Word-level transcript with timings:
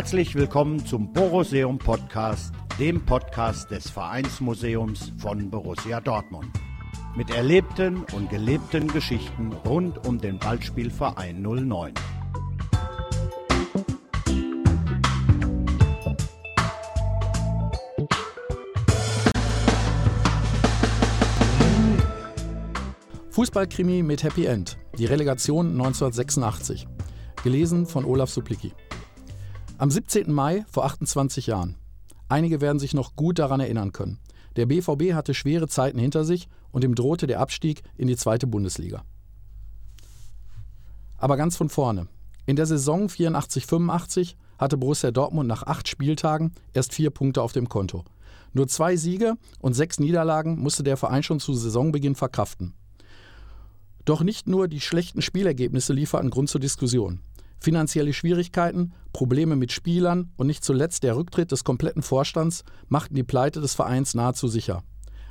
Herzlich 0.00 0.34
willkommen 0.34 0.86
zum 0.86 1.12
Boruseum 1.12 1.78
Podcast, 1.78 2.54
dem 2.78 3.04
Podcast 3.04 3.70
des 3.70 3.90
Vereinsmuseums 3.90 5.12
von 5.18 5.50
Borussia 5.50 6.00
Dortmund. 6.00 6.48
Mit 7.14 7.28
erlebten 7.28 8.04
und 8.14 8.30
gelebten 8.30 8.88
Geschichten 8.88 9.52
rund 9.66 10.08
um 10.08 10.18
den 10.18 10.38
Ballspielverein 10.38 11.42
09. 11.42 11.92
Fußballkrimi 23.32 24.02
mit 24.02 24.22
Happy 24.22 24.46
End. 24.46 24.78
Die 24.96 25.04
Relegation 25.04 25.72
1986. 25.72 26.88
Gelesen 27.44 27.84
von 27.84 28.06
Olaf 28.06 28.30
Suplicki. 28.30 28.72
Am 29.80 29.90
17. 29.90 30.30
Mai 30.30 30.66
vor 30.68 30.84
28 30.84 31.46
Jahren. 31.46 31.76
Einige 32.28 32.60
werden 32.60 32.78
sich 32.78 32.92
noch 32.92 33.16
gut 33.16 33.38
daran 33.38 33.60
erinnern 33.60 33.92
können. 33.92 34.18
Der 34.56 34.66
BVB 34.66 35.14
hatte 35.14 35.32
schwere 35.32 35.68
Zeiten 35.68 35.98
hinter 35.98 36.22
sich 36.22 36.50
und 36.70 36.84
ihm 36.84 36.94
drohte 36.94 37.26
der 37.26 37.40
Abstieg 37.40 37.82
in 37.96 38.06
die 38.06 38.16
zweite 38.18 38.46
Bundesliga. 38.46 39.06
Aber 41.16 41.38
ganz 41.38 41.56
von 41.56 41.70
vorne. 41.70 42.08
In 42.44 42.56
der 42.56 42.66
Saison 42.66 43.06
84-85 43.06 44.34
hatte 44.58 44.76
Borussia 44.76 45.12
Dortmund 45.12 45.48
nach 45.48 45.62
acht 45.62 45.88
Spieltagen 45.88 46.52
erst 46.74 46.92
vier 46.92 47.08
Punkte 47.08 47.40
auf 47.40 47.52
dem 47.52 47.70
Konto. 47.70 48.04
Nur 48.52 48.68
zwei 48.68 48.96
Siege 48.96 49.38
und 49.60 49.72
sechs 49.72 49.98
Niederlagen 49.98 50.58
musste 50.58 50.82
der 50.82 50.98
Verein 50.98 51.22
schon 51.22 51.40
zu 51.40 51.54
Saisonbeginn 51.54 52.16
verkraften. 52.16 52.74
Doch 54.04 54.22
nicht 54.22 54.46
nur 54.46 54.68
die 54.68 54.80
schlechten 54.80 55.22
Spielergebnisse 55.22 55.94
lieferten 55.94 56.28
Grund 56.28 56.50
zur 56.50 56.60
Diskussion. 56.60 57.20
Finanzielle 57.60 58.14
Schwierigkeiten, 58.14 58.92
Probleme 59.12 59.54
mit 59.54 59.70
Spielern 59.70 60.32
und 60.36 60.46
nicht 60.46 60.64
zuletzt 60.64 61.02
der 61.02 61.14
Rücktritt 61.14 61.52
des 61.52 61.62
kompletten 61.62 62.02
Vorstands 62.02 62.64
machten 62.88 63.14
die 63.14 63.22
Pleite 63.22 63.60
des 63.60 63.74
Vereins 63.74 64.14
nahezu 64.14 64.48
sicher. 64.48 64.82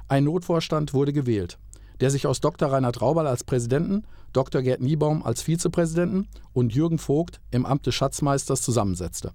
Ein 0.07 0.25
Notvorstand 0.25 0.93
wurde 0.93 1.11
gewählt, 1.11 1.57
der 2.01 2.11
sich 2.11 2.27
aus 2.27 2.39
Dr. 2.39 2.71
Reinhard 2.71 3.01
Raubal 3.01 3.25
als 3.25 3.43
Präsidenten, 3.43 4.03
Dr. 4.31 4.61
Gerd 4.61 4.79
Niebaum 4.79 5.23
als 5.23 5.41
Vizepräsidenten 5.41 6.27
und 6.53 6.73
Jürgen 6.73 6.99
Vogt 6.99 7.41
im 7.49 7.65
Amt 7.65 7.87
des 7.87 7.95
Schatzmeisters 7.95 8.61
zusammensetzte. 8.61 9.33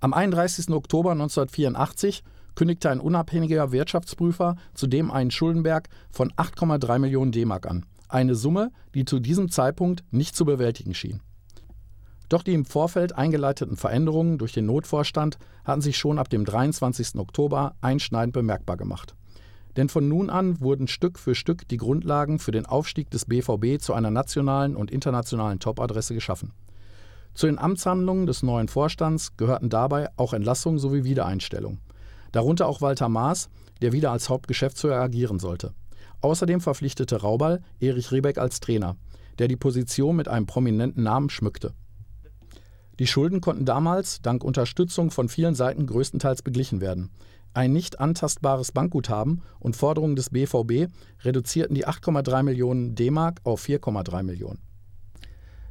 Am 0.00 0.12
31. 0.12 0.70
Oktober 0.70 1.12
1984 1.12 2.24
kündigte 2.56 2.90
ein 2.90 3.00
unabhängiger 3.00 3.70
Wirtschaftsprüfer 3.70 4.56
zudem 4.74 5.10
einen 5.12 5.30
Schuldenberg 5.30 5.88
von 6.10 6.32
8,3 6.32 6.98
Millionen 6.98 7.30
D-Mark 7.30 7.66
an, 7.66 7.86
eine 8.12 8.34
Summe, 8.34 8.72
die 8.94 9.04
zu 9.04 9.20
diesem 9.20 9.50
Zeitpunkt 9.50 10.04
nicht 10.10 10.36
zu 10.36 10.44
bewältigen 10.44 10.94
schien. 10.94 11.20
Doch 12.28 12.42
die 12.44 12.54
im 12.54 12.64
Vorfeld 12.64 13.16
eingeleiteten 13.16 13.76
Veränderungen 13.76 14.38
durch 14.38 14.52
den 14.52 14.66
Notvorstand 14.66 15.38
hatten 15.64 15.80
sich 15.80 15.98
schon 15.98 16.18
ab 16.18 16.28
dem 16.28 16.44
23. 16.44 17.16
Oktober 17.16 17.74
einschneidend 17.80 18.32
bemerkbar 18.32 18.76
gemacht. 18.76 19.16
Denn 19.76 19.88
von 19.88 20.08
nun 20.08 20.30
an 20.30 20.60
wurden 20.60 20.86
Stück 20.86 21.18
für 21.18 21.34
Stück 21.34 21.66
die 21.68 21.76
Grundlagen 21.76 22.38
für 22.38 22.52
den 22.52 22.66
Aufstieg 22.66 23.10
des 23.10 23.24
BVB 23.24 23.80
zu 23.80 23.94
einer 23.94 24.10
nationalen 24.10 24.76
und 24.76 24.90
internationalen 24.90 25.58
Topadresse 25.58 26.14
geschaffen. 26.14 26.52
Zu 27.34 27.46
den 27.46 27.58
Amtshandlungen 27.58 28.26
des 28.26 28.42
neuen 28.42 28.68
Vorstands 28.68 29.36
gehörten 29.36 29.68
dabei 29.68 30.08
auch 30.16 30.32
Entlassungen 30.32 30.78
sowie 30.78 31.04
Wiedereinstellung. 31.04 31.78
Darunter 32.32 32.66
auch 32.66 32.80
Walter 32.80 33.08
Maas, 33.08 33.48
der 33.82 33.92
wieder 33.92 34.12
als 34.12 34.28
Hauptgeschäftsführer 34.28 35.00
agieren 35.00 35.38
sollte. 35.38 35.72
Außerdem 36.20 36.60
verpflichtete 36.60 37.20
Raubal 37.20 37.62
Erich 37.80 38.12
Rebeck 38.12 38.38
als 38.38 38.60
Trainer, 38.60 38.96
der 39.38 39.48
die 39.48 39.56
Position 39.56 40.16
mit 40.16 40.28
einem 40.28 40.46
prominenten 40.46 41.02
Namen 41.02 41.30
schmückte. 41.30 41.74
Die 42.98 43.06
Schulden 43.06 43.40
konnten 43.40 43.64
damals 43.64 44.20
dank 44.20 44.44
Unterstützung 44.44 45.10
von 45.10 45.30
vielen 45.30 45.54
Seiten 45.54 45.86
größtenteils 45.86 46.42
beglichen 46.42 46.82
werden. 46.82 47.10
Ein 47.54 47.72
nicht 47.72 47.98
antastbares 47.98 48.72
Bankguthaben 48.72 49.42
und 49.58 49.74
Forderungen 49.74 50.14
des 50.14 50.30
BVB 50.30 50.92
reduzierten 51.24 51.74
die 51.74 51.86
8,3 51.86 52.42
Millionen 52.42 52.94
D-Mark 52.94 53.40
auf 53.44 53.64
4,3 53.64 54.22
Millionen. 54.22 54.60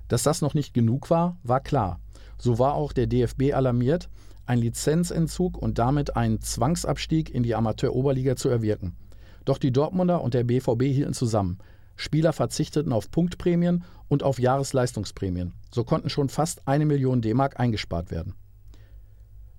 Dass 0.07 0.23
das 0.23 0.41
noch 0.41 0.55
nicht 0.55 0.73
genug 0.73 1.11
war, 1.11 1.37
war 1.43 1.61
klar. 1.61 2.01
So 2.39 2.57
war 2.57 2.73
auch 2.73 2.93
der 2.93 3.05
DFB 3.05 3.53
alarmiert, 3.53 4.09
ein 4.45 4.57
Lizenzentzug 4.57 5.57
und 5.57 5.77
damit 5.77 6.15
einen 6.15 6.41
Zwangsabstieg 6.41 7.29
in 7.29 7.43
die 7.43 7.53
Amateuroberliga 7.53 8.35
zu 8.35 8.49
erwirken. 8.49 8.97
Doch 9.45 9.57
die 9.57 9.71
Dortmunder 9.71 10.21
und 10.21 10.33
der 10.33 10.43
BVB 10.43 10.83
hielten 10.83 11.13
zusammen. 11.13 11.59
Spieler 11.95 12.31
verzichteten 12.31 12.93
auf 12.93 13.11
Punktprämien 13.11 13.83
und 14.07 14.23
auf 14.23 14.39
Jahresleistungsprämien. 14.39 15.53
So 15.73 15.83
konnten 15.83 16.09
schon 16.09 16.29
fast 16.29 16.67
eine 16.67 16.85
Million 16.85 17.21
D-Mark 17.21 17.59
eingespart 17.59 18.09
werden. 18.09 18.35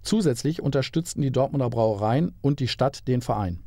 Zusätzlich 0.03 0.63
unterstützten 0.63 1.21
die 1.21 1.31
Dortmunder 1.31 1.69
Brauereien 1.69 2.35
und 2.41 2.61
die 2.61 2.69
Stadt 2.69 3.07
den 3.07 3.21
Verein. 3.21 3.63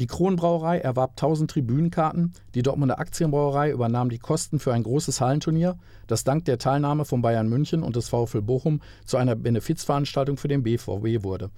Die 0.00 0.06
Kronbrauerei 0.06 0.78
erwarb 0.78 1.10
1000 1.10 1.50
Tribünenkarten, 1.50 2.32
die 2.54 2.62
Dortmunder 2.62 2.98
Aktienbrauerei 2.98 3.70
übernahm 3.70 4.08
die 4.08 4.18
Kosten 4.18 4.58
für 4.58 4.72
ein 4.72 4.82
großes 4.82 5.20
Hallenturnier, 5.20 5.76
das 6.06 6.24
dank 6.24 6.46
der 6.46 6.58
Teilnahme 6.58 7.04
von 7.04 7.22
Bayern 7.22 7.48
München 7.48 7.82
und 7.82 7.96
des 7.96 8.08
VfL 8.08 8.40
Bochum 8.40 8.80
zu 9.04 9.16
einer 9.18 9.36
Benefizveranstaltung 9.36 10.38
für 10.38 10.48
den 10.48 10.62
BVB 10.62 11.22
wurde 11.22 11.50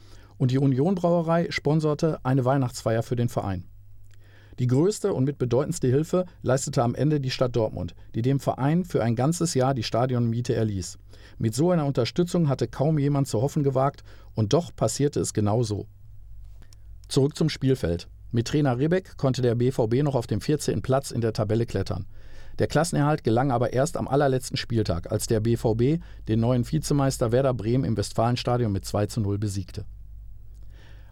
und 0.43 0.51
die 0.51 0.59
Union 0.59 0.97
Brauerei 0.97 1.47
sponserte 1.51 2.19
eine 2.25 2.45
Weihnachtsfeier 2.45 3.05
für 3.05 3.15
den 3.15 3.29
Verein. 3.29 3.63
Die 4.59 4.67
größte 4.67 5.15
und 5.15 5.23
mit 5.23 5.39
bedeutendste 5.39 5.87
Hilfe 5.87 6.27
leistete 6.43 6.83
am 6.83 6.97
Ende 6.97 7.21
die 7.21 7.31
Stadt 7.31 7.55
Dortmund, 7.55 7.95
die 8.17 8.23
dem 8.23 8.41
Verein 8.41 8.85
für 8.85 9.05
ein 9.05 9.15
ganzes 9.15 9.55
Jahr 9.55 9.73
die 9.73 9.85
Stadionmiete 9.85 10.53
erließ. 10.53 10.99
Mit 11.39 11.55
so 11.55 11.71
einer 11.71 11.87
Unterstützung 11.87 12.49
hatte 12.49 12.67
kaum 12.67 12.99
jemand 12.99 13.29
zu 13.29 13.41
hoffen 13.41 13.63
gewagt, 13.63 14.03
und 14.35 14.53
doch 14.53 14.75
passierte 14.75 15.21
es 15.21 15.33
genau 15.33 15.63
so. 15.63 15.87
Zurück 17.07 17.37
zum 17.37 17.49
Spielfeld. 17.49 18.09
Mit 18.33 18.49
Trainer 18.49 18.79
Rebeck 18.79 19.17
konnte 19.19 19.43
der 19.43 19.55
BVB 19.55 20.03
noch 20.03 20.17
auf 20.17 20.27
dem 20.27 20.41
14. 20.41 20.83
Platz 20.83 21.13
in 21.13 21.21
der 21.21 21.35
Tabelle 21.35 21.67
klettern. 21.67 22.09
Der 22.59 22.67
Klassenerhalt 22.67 23.23
gelang 23.23 23.53
aber 23.53 23.73
erst 23.73 23.97
am 23.97 24.09
allerletzten 24.09 24.57
Spieltag, 24.57 25.13
als 25.13 25.29
der 25.29 25.39
BVB 25.39 26.03
den 26.27 26.41
neuen 26.41 26.69
Vizemeister 26.69 27.31
Werder 27.31 27.55
Bremen 27.55 27.85
im 27.85 27.97
Westfalenstadion 27.97 28.73
mit 28.73 28.85
2 28.85 29.07
zu 29.07 29.21
0 29.21 29.39
besiegte. 29.39 29.85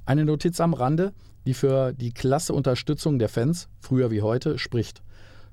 Eine 0.05 0.25
Notiz 0.25 0.61
am 0.61 0.75
Rande, 0.75 1.13
die 1.47 1.55
für 1.55 1.93
die 1.93 2.13
klasse 2.13 2.53
Unterstützung 2.53 3.19
der 3.19 3.29
Fans, 3.29 3.69
früher 3.81 4.11
wie 4.11 4.23
heute, 4.23 4.59
spricht. 4.59 5.03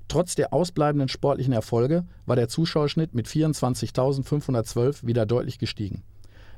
Trotz 0.08 0.34
der 0.34 0.52
ausbleibenden 0.52 1.08
sportlichen 1.08 1.52
Erfolge 1.52 2.06
war 2.24 2.36
der 2.36 2.48
Zuschauerschnitt 2.48 3.14
mit 3.14 3.28
24.512 3.28 5.06
wieder 5.06 5.26
deutlich 5.26 5.58
gestiegen. 5.58 6.02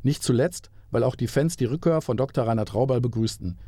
Nicht 0.03 0.23
zuletzt, 0.23 0.71
weil 0.91 1.05
auch 1.05 1.17
die 1.17 1.27
Fans 1.27 1.57
die 1.57 1.65
Rückkehr 1.65 2.01
von 2.01 2.17
Dr. 2.17 2.47
Reinhard 2.47 2.75
Raubal 2.75 3.01
begrüßten. 3.01 3.59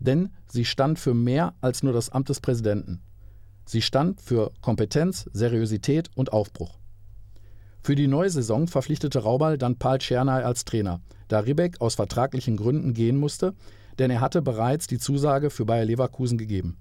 Denn 0.00 0.30
sie 0.48 0.64
stand 0.64 0.98
für 0.98 1.14
mehr 1.14 1.54
als 1.60 1.82
nur 1.82 1.92
das 1.92 2.10
Amt 2.10 2.28
des 2.28 2.40
Präsidenten. 2.40 3.00
Sie 3.64 3.80
stand 3.80 4.20
für 4.20 4.50
Kompetenz, 4.60 5.28
Seriosität 5.32 6.10
und 6.16 6.32
Aufbruch. 6.32 6.81
Für 7.84 7.96
die 7.96 8.06
neue 8.06 8.30
Saison 8.30 8.68
verpflichtete 8.68 9.18
Raubal 9.18 9.58
dann 9.58 9.76
Paul 9.76 9.98
Czernay 9.98 10.44
als 10.44 10.64
Trainer, 10.64 11.00
da 11.26 11.40
Ribbeck 11.40 11.80
aus 11.80 11.96
vertraglichen 11.96 12.56
Gründen 12.56 12.94
gehen 12.94 13.16
musste, 13.16 13.54
denn 13.98 14.08
er 14.10 14.20
hatte 14.20 14.40
bereits 14.40 14.86
die 14.86 14.98
Zusage 14.98 15.50
für 15.50 15.64
Bayer 15.64 15.84
Leverkusen 15.84 16.38
gegeben. 16.38 16.76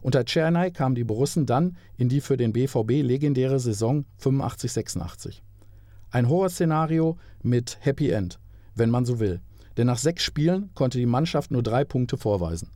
Unter 0.00 0.24
Czernay 0.24 0.70
kamen 0.70 0.94
die 0.94 1.04
Borussen 1.04 1.44
dann 1.44 1.76
in 1.98 2.08
die 2.08 2.22
für 2.22 2.38
den 2.38 2.54
BVB 2.54 3.02
legendäre 3.02 3.60
Saison 3.60 4.06
85-86. 4.22 5.42
Ein 6.10 6.28
Horrorszenario 6.28 7.18
mit 7.42 7.76
Happy 7.80 8.08
End, 8.08 8.38
wenn 8.74 8.88
man 8.88 9.04
so 9.04 9.20
will, 9.20 9.42
denn 9.76 9.88
nach 9.88 9.98
sechs 9.98 10.22
Spielen 10.22 10.70
konnte 10.74 10.96
die 10.96 11.06
Mannschaft 11.06 11.50
nur 11.50 11.62
drei 11.62 11.84
Punkte 11.84 12.16
vorweisen. 12.16 12.70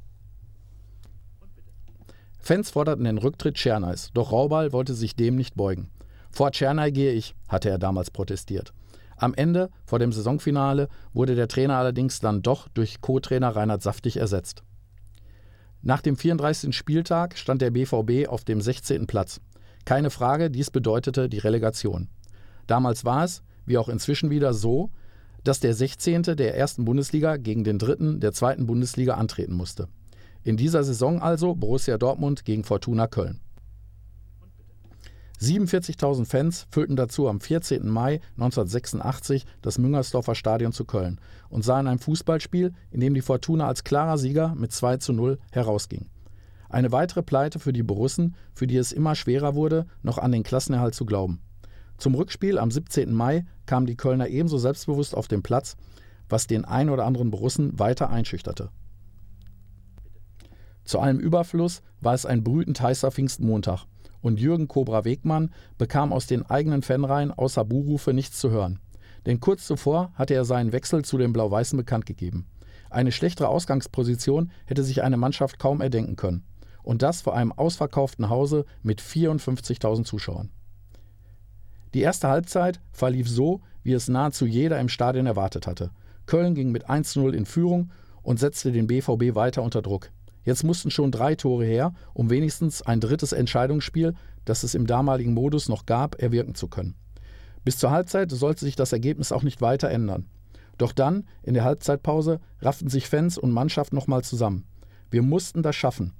Fans 2.38 2.70
forderten 2.70 3.04
den 3.04 3.16
Rücktritt 3.16 3.54
Czernays, 3.54 4.10
doch 4.12 4.32
Raubal 4.32 4.72
wollte 4.72 4.92
sich 4.92 5.16
dem 5.16 5.36
nicht 5.36 5.54
beugen. 5.54 5.88
Vor 6.34 6.50
Tschernay 6.50 6.90
gehe 6.90 7.12
ich, 7.12 7.36
hatte 7.48 7.70
er 7.70 7.78
damals 7.78 8.10
protestiert. 8.10 8.72
Am 9.16 9.34
Ende, 9.34 9.70
vor 9.84 10.00
dem 10.00 10.10
Saisonfinale, 10.10 10.88
wurde 11.12 11.36
der 11.36 11.46
Trainer 11.46 11.76
allerdings 11.76 12.18
dann 12.18 12.42
doch 12.42 12.66
durch 12.68 13.00
Co-Trainer 13.00 13.54
Reinhard 13.54 13.82
Saftig 13.82 14.16
ersetzt. 14.16 14.64
Nach 15.80 16.02
dem 16.02 16.16
34. 16.16 16.76
Spieltag 16.76 17.38
stand 17.38 17.62
der 17.62 17.70
BVB 17.70 18.28
auf 18.28 18.42
dem 18.42 18.60
16. 18.60 19.06
Platz. 19.06 19.40
Keine 19.84 20.10
Frage, 20.10 20.50
dies 20.50 20.72
bedeutete 20.72 21.28
die 21.28 21.38
Relegation. 21.38 22.08
Damals 22.66 23.04
war 23.04 23.22
es, 23.22 23.44
wie 23.64 23.78
auch 23.78 23.88
inzwischen 23.88 24.30
wieder, 24.30 24.54
so, 24.54 24.90
dass 25.44 25.60
der 25.60 25.72
16. 25.72 26.22
der 26.22 26.56
ersten 26.56 26.84
Bundesliga 26.84 27.36
gegen 27.36 27.62
den 27.62 27.78
dritten 27.78 28.18
der 28.18 28.32
zweiten 28.32 28.66
Bundesliga 28.66 29.14
antreten 29.14 29.54
musste. 29.54 29.86
In 30.42 30.56
dieser 30.56 30.82
Saison 30.82 31.22
also 31.22 31.54
Borussia 31.54 31.96
Dortmund 31.96 32.44
gegen 32.44 32.64
Fortuna 32.64 33.06
Köln. 33.06 33.40
47.000 35.44 36.24
Fans 36.24 36.66
füllten 36.70 36.96
dazu 36.96 37.28
am 37.28 37.38
14. 37.38 37.86
Mai 37.86 38.20
1986 38.36 39.44
das 39.60 39.78
Müngersdorfer 39.78 40.34
Stadion 40.34 40.72
zu 40.72 40.86
Köln 40.86 41.20
und 41.50 41.64
sahen 41.64 41.86
ein 41.86 41.98
Fußballspiel, 41.98 42.72
in 42.90 43.00
dem 43.00 43.12
die 43.12 43.20
Fortuna 43.20 43.68
als 43.68 43.84
klarer 43.84 44.16
Sieger 44.16 44.54
mit 44.54 44.72
2 44.72 44.96
zu 44.96 45.12
0 45.12 45.38
herausging. 45.52 46.06
Eine 46.70 46.92
weitere 46.92 47.22
Pleite 47.22 47.58
für 47.58 47.74
die 47.74 47.82
Borussen, 47.82 48.36
für 48.54 48.66
die 48.66 48.78
es 48.78 48.90
immer 48.90 49.14
schwerer 49.14 49.54
wurde, 49.54 49.86
noch 50.02 50.16
an 50.16 50.32
den 50.32 50.44
Klassenerhalt 50.44 50.94
zu 50.94 51.04
glauben. 51.04 51.40
Zum 51.98 52.14
Rückspiel 52.14 52.58
am 52.58 52.70
17. 52.70 53.12
Mai 53.12 53.44
kamen 53.66 53.86
die 53.86 53.96
Kölner 53.96 54.28
ebenso 54.28 54.56
selbstbewusst 54.56 55.14
auf 55.14 55.28
den 55.28 55.42
Platz, 55.42 55.76
was 56.28 56.46
den 56.46 56.64
ein 56.64 56.88
oder 56.88 57.04
anderen 57.04 57.30
Borussen 57.30 57.78
weiter 57.78 58.08
einschüchterte. 58.08 58.70
Zu 60.84 61.00
allem 61.00 61.18
Überfluss 61.18 61.82
war 62.00 62.14
es 62.14 62.24
ein 62.24 62.42
brütend 62.42 62.80
heißer 62.80 63.10
Pfingstmontag 63.10 63.86
und 64.24 64.40
Jürgen 64.40 64.68
Kobra 64.68 65.04
Wegmann 65.04 65.50
bekam 65.76 66.12
aus 66.12 66.26
den 66.26 66.46
eigenen 66.46 66.80
Fanreihen 66.80 67.30
außer 67.30 67.64
Buhrufe 67.64 68.14
nichts 68.14 68.38
zu 68.38 68.50
hören. 68.50 68.80
Denn 69.26 69.38
kurz 69.38 69.66
zuvor 69.66 70.12
hatte 70.14 70.34
er 70.34 70.46
seinen 70.46 70.72
Wechsel 70.72 71.04
zu 71.04 71.18
den 71.18 71.32
Blau-Weißen 71.32 71.76
bekannt 71.76 72.06
gegeben. 72.06 72.46
Eine 72.88 73.12
schlechtere 73.12 73.48
Ausgangsposition 73.48 74.50
hätte 74.64 74.82
sich 74.82 75.02
eine 75.02 75.18
Mannschaft 75.18 75.58
kaum 75.58 75.82
erdenken 75.82 76.16
können. 76.16 76.42
Und 76.82 77.02
das 77.02 77.20
vor 77.20 77.34
einem 77.34 77.52
ausverkauften 77.52 78.30
Hause 78.30 78.64
mit 78.82 79.02
54.000 79.02 80.04
Zuschauern. 80.04 80.50
Die 81.92 82.00
erste 82.00 82.28
Halbzeit 82.28 82.80
verlief 82.92 83.28
so, 83.28 83.60
wie 83.82 83.92
es 83.92 84.08
nahezu 84.08 84.46
jeder 84.46 84.80
im 84.80 84.88
Stadion 84.88 85.26
erwartet 85.26 85.66
hatte. 85.66 85.90
Köln 86.24 86.54
ging 86.54 86.72
mit 86.72 86.88
1-0 86.88 87.32
in 87.32 87.44
Führung 87.44 87.90
und 88.22 88.40
setzte 88.40 88.72
den 88.72 88.86
BVB 88.86 89.34
weiter 89.34 89.62
unter 89.62 89.82
Druck. 89.82 90.10
Jetzt 90.44 90.64
mussten 90.64 90.90
schon 90.90 91.10
drei 91.10 91.34
Tore 91.34 91.64
her, 91.64 91.94
um 92.12 92.30
wenigstens 92.30 92.82
ein 92.82 93.00
drittes 93.00 93.32
Entscheidungsspiel, 93.32 94.14
das 94.44 94.62
es 94.62 94.74
im 94.74 94.86
damaligen 94.86 95.34
Modus 95.34 95.68
noch 95.68 95.86
gab, 95.86 96.20
erwirken 96.20 96.54
zu 96.54 96.68
können. 96.68 96.94
Bis 97.64 97.78
zur 97.78 97.90
Halbzeit 97.90 98.30
sollte 98.30 98.64
sich 98.64 98.76
das 98.76 98.92
Ergebnis 98.92 99.32
auch 99.32 99.42
nicht 99.42 99.62
weiter 99.62 99.90
ändern. 99.90 100.26
Doch 100.76 100.92
dann, 100.92 101.24
in 101.42 101.54
der 101.54 101.64
Halbzeitpause, 101.64 102.40
rafften 102.60 102.90
sich 102.90 103.08
Fans 103.08 103.38
und 103.38 103.52
Mannschaft 103.52 103.92
nochmal 103.92 104.22
zusammen. 104.22 104.64
Wir 105.10 105.22
mussten 105.22 105.62
das 105.62 105.76
schaffen. 105.76 106.12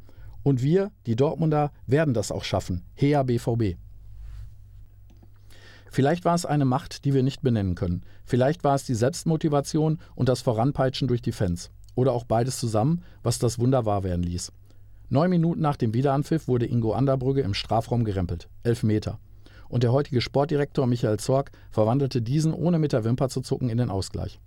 Und 0.43 0.62
wir, 0.62 0.91
die 1.06 1.17
Dortmunder, 1.17 1.73
werden 1.87 2.15
das 2.15 2.31
auch 2.31 2.44
schaffen. 2.44 2.85
Hea 2.94 3.23
BVB. 3.23 3.77
Vielleicht 5.91 6.25
war 6.25 6.35
es 6.35 6.47
eine 6.47 6.65
Macht, 6.65 7.05
die 7.05 7.15
wir 7.15 7.23
nicht 7.23 7.43
benennen 7.43 7.75
können. 7.75 8.05
Vielleicht 8.25 8.65
war 8.65 8.75
es 8.75 8.85
die 8.85 8.94
Selbstmotivation 8.94 10.00
und 10.15 10.29
das 10.29 10.41
Voranpeitschen 10.41 11.09
durch 11.09 11.23
die 11.23 11.32
Fans. 11.32 11.70
Oder 11.94 12.12
auch 12.12 12.25
beides 12.25 12.58
zusammen, 12.58 13.02
was 13.23 13.38
das 13.38 13.58
Wunder 13.58 13.85
wahr 13.85 14.02
werden 14.02 14.23
ließ. 14.23 14.52
Neun 15.11 15.31
Minuten 15.31 15.61
nach 15.61 15.76
dem 15.76 15.94
Wiederanpfiff 15.94 16.49
wurde 16.49 16.67
Ingo 16.67 16.93
Anderbrügge 16.93 17.43
im 17.43 17.55
Strafraum 17.55 18.05
gerempelt. 18.05 18.49
Elf 18.62 18.82
Meter. 18.82 19.19
Und 19.69 19.82
der 19.82 19.93
heutige 19.93 20.20
Sportdirektor 20.20 20.87
Michael 20.87 21.19
Zorg 21.19 21.50
verwandelte 21.70 22.23
diesen 22.23 22.52
ohne 22.52 22.79
mit 22.79 22.93
der 22.93 23.05
Wimper 23.05 23.29
zu 23.29 23.41
zucken 23.41 23.69
in 23.69 23.79
den 23.79 23.91
Ausgleich. 23.91 24.41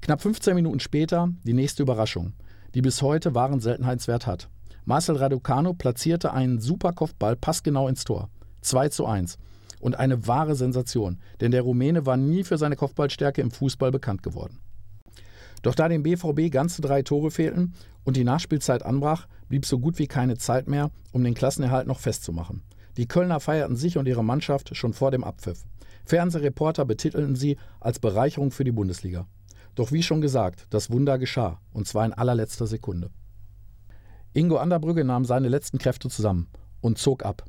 Knapp 0.00 0.22
15 0.22 0.54
Minuten 0.54 0.80
später 0.80 1.30
die 1.44 1.52
nächste 1.52 1.82
Überraschung, 1.82 2.32
die 2.74 2.82
bis 2.82 3.02
heute 3.02 3.34
wahren 3.34 3.60
Seltenheitswert 3.60 4.26
hat. 4.26 4.48
Marcel 4.84 5.16
Raducano 5.16 5.74
platzierte 5.74 6.32
einen 6.32 6.60
Superkopfball 6.60 7.36
passgenau 7.36 7.88
ins 7.88 8.04
Tor. 8.04 8.30
2 8.62 8.88
zu 8.88 9.06
1. 9.06 9.38
Und 9.80 9.98
eine 9.98 10.26
wahre 10.26 10.54
Sensation, 10.54 11.18
denn 11.40 11.50
der 11.50 11.62
Rumäne 11.62 12.06
war 12.06 12.16
nie 12.16 12.42
für 12.42 12.58
seine 12.58 12.76
Kopfballstärke 12.76 13.40
im 13.40 13.50
Fußball 13.50 13.90
bekannt 13.90 14.22
geworden. 14.22 14.58
Doch 15.62 15.74
da 15.74 15.88
dem 15.88 16.02
BVB 16.02 16.50
ganze 16.50 16.82
drei 16.82 17.02
Tore 17.02 17.30
fehlten 17.30 17.74
und 18.04 18.16
die 18.16 18.24
Nachspielzeit 18.24 18.84
anbrach, 18.84 19.26
blieb 19.48 19.66
so 19.66 19.78
gut 19.78 19.98
wie 19.98 20.06
keine 20.06 20.38
Zeit 20.38 20.68
mehr, 20.68 20.90
um 21.12 21.24
den 21.24 21.34
Klassenerhalt 21.34 21.86
noch 21.86 22.00
festzumachen. 22.00 22.62
Die 22.96 23.06
Kölner 23.06 23.40
feierten 23.40 23.76
sich 23.76 23.96
und 23.98 24.06
ihre 24.06 24.24
Mannschaft 24.24 24.76
schon 24.76 24.92
vor 24.92 25.10
dem 25.10 25.24
Abpfiff. 25.24 25.64
Fernsehreporter 26.04 26.84
betitelten 26.84 27.36
sie 27.36 27.56
als 27.80 27.98
Bereicherung 27.98 28.50
für 28.50 28.64
die 28.64 28.72
Bundesliga. 28.72 29.26
Doch 29.74 29.92
wie 29.92 30.02
schon 30.02 30.20
gesagt, 30.20 30.66
das 30.70 30.90
Wunder 30.90 31.18
geschah, 31.18 31.60
und 31.72 31.86
zwar 31.86 32.04
in 32.04 32.12
allerletzter 32.12 32.66
Sekunde. 32.66 33.10
Ingo 34.32 34.56
Anderbrügge 34.56 35.04
nahm 35.04 35.24
seine 35.24 35.48
letzten 35.48 35.78
Kräfte 35.78 36.08
zusammen 36.08 36.48
und 36.80 36.98
zog 36.98 37.24
ab. 37.24 37.44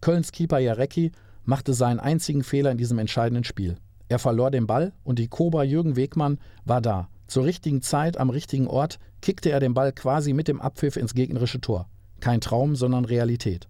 Kölns 0.00 0.32
Keeper 0.32 0.58
Jarecki 0.58 1.12
machte 1.44 1.74
seinen 1.74 2.00
einzigen 2.00 2.42
Fehler 2.42 2.70
in 2.70 2.78
diesem 2.78 2.98
entscheidenden 2.98 3.44
Spiel. 3.44 3.76
Er 4.08 4.18
verlor 4.18 4.50
den 4.50 4.66
Ball 4.66 4.92
und 5.02 5.18
die 5.18 5.28
Cobra 5.28 5.64
Jürgen 5.64 5.96
Wegmann 5.96 6.38
war 6.64 6.80
da, 6.80 7.08
zur 7.26 7.44
richtigen 7.44 7.82
Zeit 7.82 8.18
am 8.18 8.30
richtigen 8.30 8.66
Ort 8.66 8.98
kickte 9.22 9.50
er 9.50 9.60
den 9.60 9.74
Ball 9.74 9.92
quasi 9.92 10.32
mit 10.32 10.48
dem 10.48 10.60
Abpfiff 10.60 10.96
ins 10.96 11.14
gegnerische 11.14 11.60
Tor. 11.60 11.88
Kein 12.20 12.40
Traum, 12.40 12.76
sondern 12.76 13.04
Realität. 13.04 13.68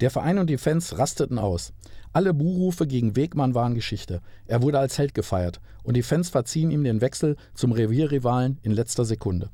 Der 0.00 0.10
Verein 0.10 0.38
und 0.38 0.48
die 0.48 0.58
Fans 0.58 0.98
rasteten 0.98 1.38
aus. 1.38 1.72
Alle 2.12 2.32
Buhrufe 2.32 2.86
gegen 2.86 3.16
Wegmann 3.16 3.54
waren 3.54 3.74
Geschichte. 3.74 4.20
Er 4.46 4.62
wurde 4.62 4.78
als 4.78 4.96
Held 4.96 5.14
gefeiert 5.14 5.60
und 5.82 5.96
die 5.96 6.02
Fans 6.02 6.30
verziehen 6.30 6.70
ihm 6.70 6.84
den 6.84 7.00
Wechsel 7.00 7.36
zum 7.54 7.72
Revierrivalen 7.72 8.58
in 8.62 8.72
letzter 8.72 9.04
Sekunde. 9.04 9.50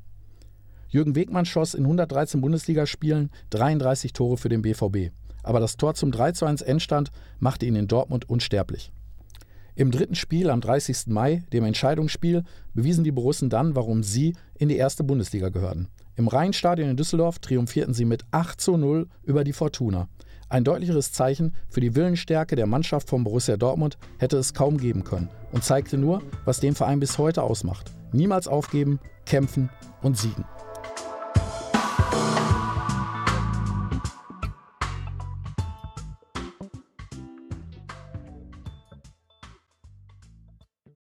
Jürgen 0.89 1.15
Wegmann 1.15 1.45
schoss 1.45 1.73
in 1.73 1.83
113 1.83 2.41
Bundesligaspielen 2.41 3.31
33 3.49 4.13
Tore 4.13 4.37
für 4.37 4.49
den 4.49 4.61
BVB. 4.61 5.11
Aber 5.43 5.59
das 5.59 5.77
Tor 5.77 5.93
zum 5.93 6.11
3 6.11 6.45
1 6.45 6.61
Endstand 6.61 7.11
machte 7.39 7.65
ihn 7.65 7.75
in 7.75 7.87
Dortmund 7.87 8.29
unsterblich. 8.29 8.91
Im 9.77 9.91
dritten 9.91 10.15
Spiel 10.15 10.49
am 10.49 10.61
30. 10.61 11.07
Mai, 11.07 11.43
dem 11.51 11.65
Entscheidungsspiel, 11.65 12.43
bewiesen 12.73 13.03
die 13.03 13.11
Borussen 13.11 13.49
dann, 13.49 13.75
warum 13.75 14.03
sie 14.03 14.33
in 14.57 14.69
die 14.69 14.77
erste 14.77 15.03
Bundesliga 15.03 15.49
gehörten. 15.49 15.89
Im 16.15 16.29
Rheinstadion 16.29 16.89
in 16.89 16.95
Düsseldorf 16.95 17.39
triumphierten 17.39 17.93
sie 17.93 18.05
mit 18.05 18.23
8 18.31 18.59
zu 18.59 18.77
0 18.77 19.07
über 19.23 19.43
die 19.43 19.51
Fortuna. 19.51 20.07
Ein 20.47 20.63
deutlicheres 20.63 21.11
Zeichen 21.11 21.53
für 21.67 21.81
die 21.81 21.93
Willensstärke 21.93 22.55
der 22.55 22.67
Mannschaft 22.67 23.09
von 23.09 23.25
Borussia 23.25 23.57
Dortmund 23.57 23.97
hätte 24.17 24.37
es 24.37 24.53
kaum 24.53 24.77
geben 24.77 25.03
können 25.03 25.29
und 25.51 25.65
zeigte 25.65 25.97
nur, 25.97 26.21
was 26.45 26.61
den 26.61 26.75
Verein 26.75 27.01
bis 27.01 27.17
heute 27.17 27.43
ausmacht. 27.43 27.91
Niemals 28.13 28.47
aufgeben, 28.47 28.99
kämpfen 29.25 29.69
und 30.01 30.17
siegen. 30.17 30.45